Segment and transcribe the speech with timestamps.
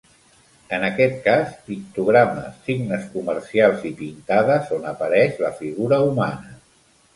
[0.77, 6.61] En aquest cas, pictogrames, signes comercials i pintades on apareix la figura humana.